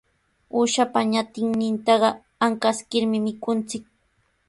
Uushapa 0.55 0.99
ñatinnintaqa 1.11 2.09
ankaskirmi 2.45 3.17
mikunchik. 3.25 3.83